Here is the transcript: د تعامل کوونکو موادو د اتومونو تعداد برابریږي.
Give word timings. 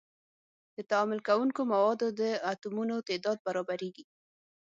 د 0.75 0.77
تعامل 0.89 1.19
کوونکو 1.27 1.61
موادو 1.73 2.07
د 2.19 2.21
اتومونو 2.51 2.95
تعداد 3.07 3.37
برابریږي. 3.47 4.05